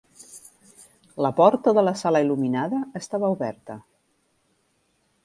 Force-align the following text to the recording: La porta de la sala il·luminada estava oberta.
La 1.25 1.31
porta 1.41 1.73
de 1.79 1.83
la 1.87 1.93
sala 2.01 2.21
il·luminada 2.25 2.79
estava 3.01 3.31
oberta. 3.37 3.77